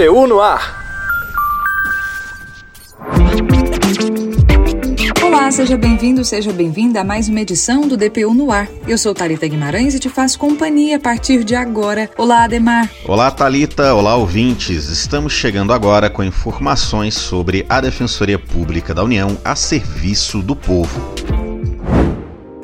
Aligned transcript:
DPU 0.00 0.26
no 0.26 0.40
ar. 0.40 0.80
Olá, 5.22 5.50
seja 5.50 5.76
bem-vindo, 5.76 6.24
seja 6.24 6.50
bem-vinda 6.54 7.02
a 7.02 7.04
mais 7.04 7.28
uma 7.28 7.38
edição 7.42 7.86
do 7.86 7.98
DPU 7.98 8.32
no 8.32 8.50
ar. 8.50 8.66
Eu 8.88 8.96
sou 8.96 9.12
Talita 9.12 9.46
Guimarães 9.46 9.94
e 9.94 9.98
te 9.98 10.08
faço 10.08 10.38
companhia 10.38 10.96
a 10.96 10.98
partir 10.98 11.44
de 11.44 11.54
agora. 11.54 12.08
Olá, 12.16 12.44
Ademar. 12.44 12.88
Olá, 13.04 13.30
Talita. 13.30 13.92
Olá, 13.92 14.16
ouvintes. 14.16 14.88
Estamos 14.88 15.34
chegando 15.34 15.70
agora 15.70 16.08
com 16.08 16.24
informações 16.24 17.12
sobre 17.12 17.66
a 17.68 17.78
Defensoria 17.78 18.38
Pública 18.38 18.94
da 18.94 19.04
União 19.04 19.36
a 19.44 19.54
serviço 19.54 20.40
do 20.40 20.56
povo. 20.56 21.19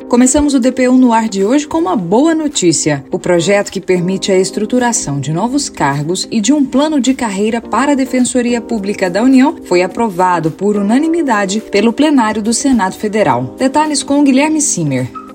Começamos 0.08 0.54
o 0.54 0.60
DPU 0.60 0.92
no 0.92 1.12
ar 1.12 1.28
de 1.28 1.44
hoje 1.44 1.66
com 1.66 1.78
uma 1.78 1.96
boa 1.96 2.32
notícia. 2.32 3.04
O 3.10 3.18
projeto 3.18 3.72
que 3.72 3.80
permite 3.80 4.30
a 4.30 4.38
estruturação 4.38 5.18
de 5.18 5.32
novos 5.32 5.68
cargos 5.68 6.28
e 6.30 6.40
de 6.40 6.52
um 6.52 6.64
plano 6.64 7.00
de 7.00 7.12
carreira 7.12 7.60
para 7.60 7.90
a 7.90 7.94
Defensoria 7.96 8.60
Pública 8.60 9.10
da 9.10 9.20
União 9.20 9.56
foi 9.64 9.82
aprovado 9.82 10.52
por 10.52 10.76
unanimidade 10.76 11.60
pelo 11.60 11.92
plenário 11.92 12.40
do 12.40 12.54
Senado 12.54 12.94
Federal. 12.94 13.56
Detalhes 13.58 14.04
com 14.04 14.22
Guilherme 14.22 14.60
Simmer. 14.60 15.25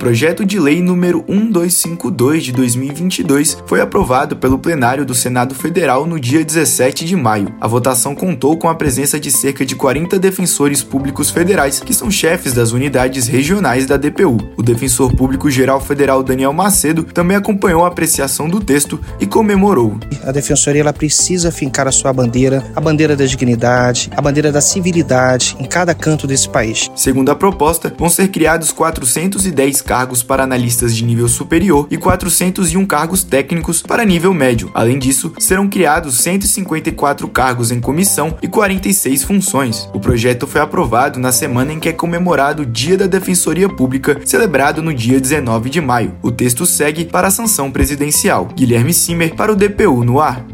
Projeto 0.00 0.46
de 0.46 0.58
lei 0.58 0.80
número 0.80 1.22
1252 1.28 2.44
de 2.44 2.52
2022 2.52 3.58
foi 3.66 3.82
aprovado 3.82 4.34
pelo 4.34 4.58
plenário 4.58 5.04
do 5.04 5.14
Senado 5.14 5.54
Federal 5.54 6.06
no 6.06 6.18
dia 6.18 6.42
17 6.42 7.04
de 7.04 7.14
maio. 7.14 7.54
A 7.60 7.68
votação 7.68 8.14
contou 8.14 8.56
com 8.56 8.66
a 8.66 8.74
presença 8.74 9.20
de 9.20 9.30
cerca 9.30 9.62
de 9.62 9.76
40 9.76 10.18
defensores 10.18 10.82
públicos 10.82 11.28
federais, 11.28 11.80
que 11.80 11.92
são 11.92 12.10
chefes 12.10 12.54
das 12.54 12.72
unidades 12.72 13.26
regionais 13.26 13.84
da 13.84 13.98
DPU. 13.98 14.38
O 14.56 14.62
defensor 14.62 15.14
público 15.14 15.50
geral 15.50 15.82
federal 15.82 16.22
Daniel 16.22 16.54
Macedo 16.54 17.04
também 17.04 17.36
acompanhou 17.36 17.84
a 17.84 17.88
apreciação 17.88 18.48
do 18.48 18.58
texto 18.58 18.98
e 19.20 19.26
comemorou. 19.26 19.98
A 20.24 20.32
defensoria 20.32 20.80
ela 20.80 20.94
precisa 20.94 21.52
fincar 21.52 21.86
a 21.86 21.92
sua 21.92 22.10
bandeira, 22.10 22.64
a 22.74 22.80
bandeira 22.80 23.14
da 23.14 23.26
dignidade, 23.26 24.10
a 24.16 24.22
bandeira 24.22 24.50
da 24.50 24.62
civilidade 24.62 25.58
em 25.60 25.66
cada 25.66 25.94
canto 25.94 26.26
desse 26.26 26.48
país. 26.48 26.90
Segundo 26.96 27.30
a 27.30 27.36
proposta, 27.36 27.92
vão 27.98 28.08
ser 28.08 28.28
criados 28.28 28.72
410 28.72 29.89
cargos 29.90 30.22
para 30.22 30.44
analistas 30.44 30.94
de 30.94 31.02
nível 31.02 31.26
superior 31.26 31.88
e 31.90 31.98
401 31.98 32.86
cargos 32.86 33.24
técnicos 33.24 33.82
para 33.82 34.04
nível 34.04 34.32
médio. 34.32 34.70
Além 34.72 35.00
disso, 35.00 35.32
serão 35.36 35.68
criados 35.68 36.18
154 36.18 37.26
cargos 37.26 37.72
em 37.72 37.80
comissão 37.80 38.36
e 38.40 38.46
46 38.46 39.24
funções. 39.24 39.90
O 39.92 39.98
projeto 39.98 40.46
foi 40.46 40.60
aprovado 40.60 41.18
na 41.18 41.32
semana 41.32 41.72
em 41.72 41.80
que 41.80 41.88
é 41.88 41.92
comemorado 41.92 42.62
o 42.62 42.66
Dia 42.66 42.96
da 42.96 43.08
Defensoria 43.08 43.68
Pública, 43.68 44.20
celebrado 44.24 44.80
no 44.80 44.94
dia 44.94 45.18
19 45.18 45.68
de 45.68 45.80
maio. 45.80 46.14
O 46.22 46.30
texto 46.30 46.64
segue 46.64 47.04
para 47.04 47.26
a 47.26 47.32
sanção 47.32 47.68
presidencial. 47.68 48.46
Guilherme 48.54 48.94
Simer 48.94 49.34
para 49.34 49.50
o 49.50 49.56
DPU 49.56 50.04
no 50.04 50.20
ar. 50.20 50.46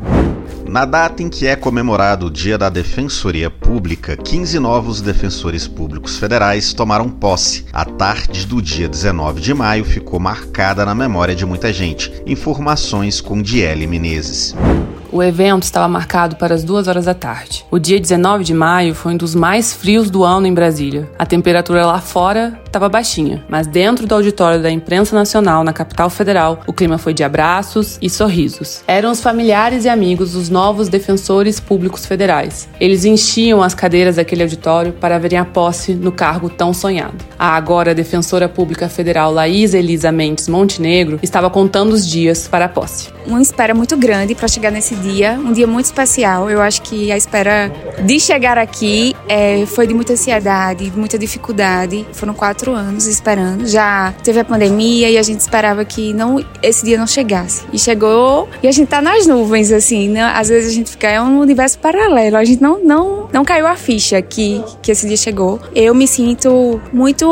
Na 0.69 0.85
data 0.85 1.23
em 1.23 1.29
que 1.29 1.47
é 1.47 1.55
comemorado 1.55 2.27
o 2.27 2.31
Dia 2.31 2.59
da 2.59 2.69
Defensoria 2.69 3.49
Pública, 3.49 4.17
15 4.17 4.59
novos 4.59 5.01
defensores 5.01 5.69
públicos 5.69 6.19
federais 6.19 6.73
tomaram 6.73 7.09
posse. 7.09 7.65
A 7.73 7.85
tarde 7.85 8.47
do 8.47 8.61
dia 8.61 8.89
19 8.89 9.41
de 9.41 9.55
maio 9.55 9.85
ficou 9.85 10.19
marcada 10.19 10.85
na 10.85 10.95
memória 10.95 11.37
de 11.37 11.47
muita 11.47 11.73
gente. 11.73 12.13
Informações 12.27 13.21
com 13.21 13.41
Diele 13.41 13.87
Menezes. 13.87 14.55
O 15.13 15.23
evento 15.23 15.63
estava 15.63 15.89
marcado 15.89 16.37
para 16.37 16.55
as 16.55 16.65
duas 16.65 16.89
horas 16.89 17.05
da 17.05 17.15
tarde. 17.15 17.65
O 17.71 17.79
dia 17.79 18.01
19 18.01 18.43
de 18.43 18.53
maio 18.53 18.95
foi 18.95 19.15
um 19.15 19.17
dos 19.17 19.35
mais 19.35 19.73
frios 19.73 20.11
do 20.11 20.25
ano 20.25 20.47
em 20.47 20.53
Brasília. 20.53 21.09
A 21.19 21.25
temperatura 21.25 21.87
lá 21.87 22.01
fora 22.01 22.61
estava 22.77 22.89
baixinha, 22.91 23.43
mas 23.49 23.67
dentro 23.67 24.07
do 24.07 24.15
auditório 24.15 24.63
da 24.63 24.71
Imprensa 24.71 25.17
Nacional, 25.17 25.65
na 25.65 25.73
capital 25.73 26.11
federal, 26.11 26.61
o 26.67 26.73
clima 26.75 26.99
foi 26.99 27.15
de 27.15 27.25
abraços 27.25 27.99
e 28.03 28.11
sorrisos. 28.11 28.83
Eram 28.87 29.11
os 29.11 29.21
familiares 29.21 29.87
e 29.87 29.89
amigos 29.89 30.33
dos 30.33 30.51
novos 30.51 30.89
defensores 30.89 31.59
públicos 31.59 32.05
federais. 32.05 32.69
Eles 32.79 33.07
enchiam 33.07 33.63
as 33.63 33.75
cadeiras 33.75 34.17
daquele 34.17 34.43
auditório 34.43 34.93
para 34.93 35.19
verem 35.19 35.39
a 35.39 35.45
posse 35.45 35.95
no 35.95 36.13
cargo 36.13 36.51
tão 36.51 36.75
sonhado. 36.75 37.25
A 37.39 37.57
agora 37.57 37.95
defensora 37.95 38.49
pública 38.49 38.89
federal 38.91 39.33
Laís 39.33 39.73
Elisa 39.73 40.13
Mendes 40.13 40.47
Montenegro 40.47 41.19
estava 41.23 41.49
contando 41.49 41.93
os 41.93 42.07
dias 42.07 42.47
para 42.47 42.67
a 42.67 42.69
posse. 42.69 43.09
Uma 43.27 43.41
espera 43.41 43.75
muito 43.75 43.97
grande 43.97 44.35
para 44.35 44.47
chegar 44.47 44.71
nesse 44.71 44.95
dia, 44.97 45.33
um 45.33 45.53
dia 45.53 45.67
muito 45.67 45.87
especial. 45.87 46.49
Eu 46.49 46.61
acho 46.61 46.83
que 46.83 47.11
a 47.11 47.17
espera 47.17 47.73
de 48.05 48.21
chegar 48.21 48.57
aqui 48.59 49.17
é, 49.29 49.65
foi 49.67 49.87
de 49.87 49.95
muita 49.95 50.13
ansiedade, 50.13 50.91
de 50.91 50.97
muita 50.97 51.19
dificuldade. 51.19 52.07
Foram 52.13 52.35
quatro 52.35 52.66
anos 52.73 53.07
esperando. 53.07 53.67
Já 53.67 54.13
teve 54.23 54.41
a 54.41 54.45
pandemia 54.45 55.11
e 55.11 55.19
a 55.19 55.23
gente 55.23 55.41
esperava 55.41 55.85
que 55.85 56.13
não 56.13 56.45
esse 56.63 56.85
dia 56.85 56.99
não 56.99 57.07
chegasse. 57.07 57.65
E 57.73 57.79
chegou 57.79 58.49
e 58.63 58.69
a 58.69 58.73
gente 58.73 58.89
tá 58.89 59.01
nas 59.01 59.27
nuvens, 59.27 59.73
assim. 59.73 60.09
Né? 60.09 60.23
Às 60.23 60.49
vezes 60.49 60.71
a 60.71 60.75
gente 60.75 60.91
fica 60.91 61.09
é 61.09 61.21
um 61.21 61.41
universo 61.41 61.79
paralelo. 61.79 62.37
A 62.37 62.45
gente 62.45 62.63
não 62.63 62.83
não 62.83 63.29
não 63.33 63.45
caiu 63.45 63.67
a 63.67 63.77
ficha 63.77 64.21
que 64.23 64.63
que 64.83 64.93
esse 64.93 65.07
dia 65.07 65.17
chegou. 65.17 65.61
Eu 65.75 65.95
me 65.95 66.07
sinto 66.07 66.81
muito 66.93 67.27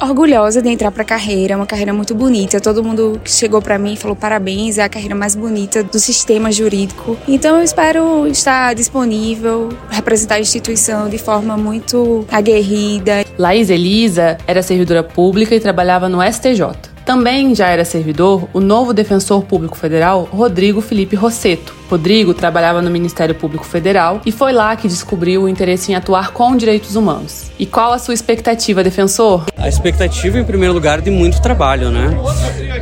orgulhosa 0.00 0.60
de 0.62 0.68
entrar 0.68 0.90
para 0.90 1.02
a 1.02 1.06
carreira, 1.06 1.56
uma 1.56 1.66
carreira 1.66 1.92
muito 1.92 2.14
bonita. 2.14 2.60
Todo 2.60 2.82
mundo 2.82 3.20
que 3.22 3.30
chegou 3.30 3.60
para 3.60 3.78
mim 3.78 3.96
falou 3.96 4.16
parabéns, 4.16 4.78
é 4.78 4.84
a 4.84 4.88
carreira 4.88 5.14
mais 5.14 5.34
bonita 5.34 5.82
do 5.82 5.98
sistema 5.98 6.50
jurídico. 6.50 7.16
Então 7.28 7.58
eu 7.58 7.64
espero 7.64 8.26
estar 8.26 8.74
disponível, 8.74 9.68
representar 9.90 10.36
a 10.36 10.40
instituição 10.40 11.08
de 11.08 11.18
forma 11.18 11.56
muito 11.56 12.24
aguerrida. 12.30 13.24
Laís 13.38 13.70
Elisa 13.70 14.38
era 14.46 14.62
servidora 14.66 15.02
pública 15.02 15.54
e 15.54 15.60
trabalhava 15.60 16.08
no 16.08 16.20
STJ. 16.20 16.96
Também 17.06 17.54
já 17.54 17.68
era 17.68 17.84
servidor 17.84 18.48
o 18.52 18.58
novo 18.58 18.92
defensor 18.92 19.44
público 19.44 19.78
federal 19.78 20.24
Rodrigo 20.24 20.80
Felipe 20.80 21.14
Rosseto. 21.14 21.72
Rodrigo 21.88 22.34
trabalhava 22.34 22.82
no 22.82 22.90
Ministério 22.90 23.32
Público 23.32 23.64
Federal 23.64 24.20
e 24.26 24.32
foi 24.32 24.52
lá 24.52 24.74
que 24.74 24.88
descobriu 24.88 25.44
o 25.44 25.48
interesse 25.48 25.92
em 25.92 25.94
atuar 25.94 26.32
com 26.32 26.56
direitos 26.56 26.96
humanos. 26.96 27.52
E 27.60 27.64
qual 27.64 27.92
a 27.92 27.98
sua 28.00 28.12
expectativa, 28.12 28.82
defensor? 28.82 29.44
A 29.56 29.68
expectativa, 29.68 30.36
em 30.36 30.44
primeiro 30.44 30.74
lugar, 30.74 31.00
de 31.00 31.12
muito 31.12 31.40
trabalho, 31.40 31.90
né? 31.90 32.10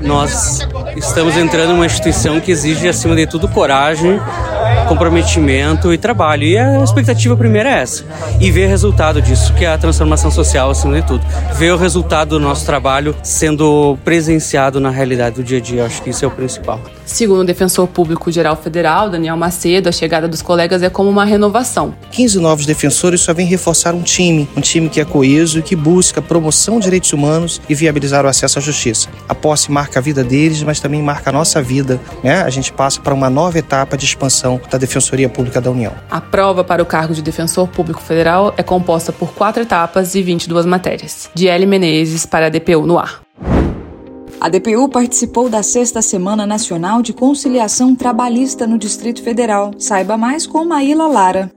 Nós 0.03 0.66
estamos 0.97 1.37
entrando 1.37 1.72
em 1.72 1.75
uma 1.75 1.87
instituição 1.87 2.41
que 2.41 2.51
exige, 2.51 2.89
acima 2.89 3.15
de 3.15 3.27
tudo, 3.27 3.47
coragem, 3.47 4.19
comprometimento 4.89 5.93
e 5.93 5.99
trabalho. 5.99 6.45
E 6.45 6.59
a 6.59 6.83
expectativa 6.83 7.37
primeira 7.37 7.71
é 7.71 7.83
essa. 7.83 8.05
E 8.41 8.51
ver 8.51 8.67
resultado 8.67 9.21
disso, 9.21 9.53
que 9.55 9.65
é 9.65 9.69
a 9.69 9.79
transformação 9.79 10.31
social 10.31 10.71
acima 10.71 11.01
de 11.01 11.07
tudo. 11.07 11.25
Ver 11.55 11.73
o 11.73 11.77
resultado 11.77 12.31
do 12.31 12.41
nosso 12.41 12.65
trabalho 12.67 13.15
sendo 13.23 13.99
presenciado 14.05 14.81
na 14.81 14.91
realidade 14.91 15.37
do 15.37 15.43
dia 15.43 15.59
a 15.59 15.61
dia. 15.61 15.87
Acho 15.87 16.03
que 16.03 16.11
isso 16.11 16.25
é 16.25 16.29
o 16.29 16.31
principal. 16.31 16.81
Segundo 17.06 17.41
o 17.41 17.44
defensor 17.44 17.87
público 17.87 18.31
geral 18.32 18.56
federal, 18.56 19.10
Daniel 19.10 19.37
Macedo, 19.37 19.88
a 19.88 19.92
chegada 19.92 20.26
dos 20.26 20.41
colegas 20.41 20.82
é 20.82 20.88
como 20.88 21.10
uma 21.10 21.25
renovação. 21.25 21.94
15 22.10 22.41
novos 22.41 22.66
defensores 22.66 23.20
só 23.20 23.34
vem 23.34 23.47
reforçar 23.47 23.94
um 23.94 24.03
time, 24.03 24.48
um 24.56 24.60
time 24.60 24.88
que 24.88 25.00
é 25.00 25.04
coeso 25.04 25.59
e 25.59 25.62
que 25.62 25.76
busca 25.76 26.22
promoção 26.22 26.78
de 26.78 26.84
direitos 26.84 27.12
humanos 27.12 27.60
e 27.69 27.75
viabilizar 27.75 28.25
o 28.25 28.28
acesso 28.28 28.59
à 28.59 28.62
justiça. 28.62 29.09
A 29.28 29.34
posse 29.34 29.70
marca 29.70 29.98
a 29.98 30.03
vida 30.03 30.25
deles, 30.25 30.62
mas 30.62 30.81
também 30.81 31.03
marca 31.03 31.31
a 31.31 31.32
nossa 31.32 31.62
vida. 31.62 32.00
Né? 32.22 32.42
A 32.42 32.50
gente 32.50 32.72
passa 32.72 33.00
para 33.00 33.15
uma 33.15 33.28
nova 33.28 33.59
etapa 33.59 33.97
de 33.97 34.04
expansão 34.04 34.60
da 34.71 34.78
Defensoria 34.78 35.28
Pública 35.28 35.60
da 35.60 35.71
União. 35.71 35.92
A 36.10 36.21
prova 36.21 36.65
para 36.65 36.82
o 36.82 36.86
cargo 36.86 37.15
de 37.15 37.22
defensor 37.22 37.69
público 37.69 38.00
federal 38.00 38.54
é 38.56 38.62
composta 38.62 39.12
por 39.12 39.32
quatro 39.34 39.62
etapas 39.62 40.15
e 40.15 40.22
22 40.22 40.66
matérias. 40.66 41.31
De 41.34 41.48
L. 41.48 41.66
Menezes 41.66 42.25
para 42.25 42.47
a 42.47 42.48
DPU 42.48 42.86
no 42.86 42.98
ar. 42.98 43.24
A 44.44 44.50
DPU 44.50 44.91
participou 44.91 45.49
da 45.49 45.62
sexta 45.62 46.03
Semana 46.03 46.47
Nacional 46.47 47.00
de 47.00 47.15
Conciliação 47.15 47.97
Trabalhista 47.97 48.66
no 48.66 48.77
Distrito 48.77 49.22
Federal. 49.22 49.71
Saiba 49.78 50.19
mais 50.19 50.47
com 50.47 50.66
Maíla 50.66 51.06
Lara. 51.06 51.50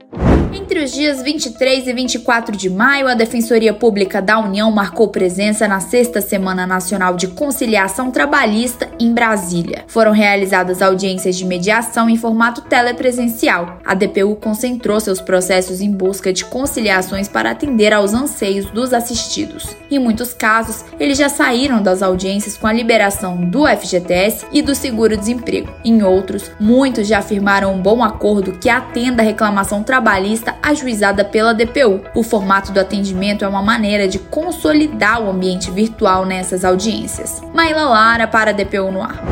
Entre 0.52 0.82
os 0.82 0.92
dias 0.92 1.22
23 1.22 1.86
e 1.86 1.92
24 1.92 2.56
de 2.56 2.70
maio, 2.70 3.06
a 3.06 3.14
Defensoria 3.14 3.74
Pública 3.74 4.22
da 4.22 4.38
União 4.38 4.70
marcou 4.70 5.08
presença 5.08 5.68
na 5.68 5.80
sexta 5.80 6.20
Semana 6.20 6.66
Nacional 6.66 7.16
de 7.16 7.28
Conciliação 7.28 8.10
Trabalhista 8.10 8.88
em 8.98 9.12
Brasília. 9.12 9.84
Foram 9.86 10.12
realizadas 10.12 10.80
audiências 10.80 11.36
de 11.36 11.44
mediação 11.44 12.08
em 12.08 12.16
formato 12.16 12.62
telepresencial. 12.62 13.78
A 13.84 13.94
DPU 13.94 14.36
concentrou 14.36 14.98
seus 15.00 15.20
processos 15.20 15.80
em 15.80 15.90
busca 15.90 16.32
de 16.32 16.44
conciliações 16.44 17.28
para 17.28 17.50
atender 17.50 17.92
aos 17.92 18.14
anseios 18.14 18.66
dos 18.70 18.94
assistidos. 18.94 19.76
Em 19.90 19.98
muitos 19.98 20.32
casos, 20.32 20.84
eles 20.98 21.18
já 21.18 21.28
saíram 21.28 21.82
das 21.82 22.02
audiências 22.02 22.56
com 22.56 22.66
a 22.66 22.72
liberação 22.72 23.36
do 23.36 23.66
FGTS 23.66 24.46
e 24.52 24.62
do 24.62 24.74
seguro-desemprego. 24.74 25.68
Em 25.84 26.02
outros, 26.02 26.50
muitos 26.58 27.06
já 27.06 27.18
afirmaram 27.18 27.74
um 27.74 27.82
bom 27.82 28.02
acordo 28.02 28.52
que 28.52 28.68
atenda 28.68 29.22
a 29.22 29.26
reclamação 29.26 29.82
trabalhista 29.82 30.37
ajuizada 30.62 31.24
pela 31.24 31.54
DPU. 31.54 32.00
O 32.14 32.22
formato 32.22 32.72
do 32.72 32.80
atendimento 32.80 33.44
é 33.44 33.48
uma 33.48 33.62
maneira 33.62 34.06
de 34.06 34.18
consolidar 34.18 35.22
o 35.22 35.30
ambiente 35.30 35.70
virtual 35.70 36.24
nessas 36.24 36.64
audiências. 36.64 37.42
Maila 37.54 37.84
Lara 37.84 38.26
para 38.26 38.50
a 38.50 38.52
DPU 38.52 38.90
no 38.90 39.02
ar. 39.02 39.22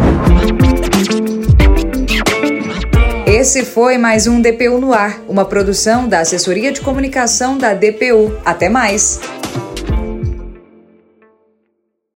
Esse 3.26 3.64
foi 3.64 3.98
mais 3.98 4.26
um 4.26 4.40
DPU 4.40 4.78
no 4.78 4.92
ar, 4.92 5.20
uma 5.28 5.44
produção 5.44 6.08
da 6.08 6.20
Assessoria 6.20 6.72
de 6.72 6.80
Comunicação 6.80 7.58
da 7.58 7.74
DPU. 7.74 8.32
Até 8.44 8.68
mais! 8.68 9.20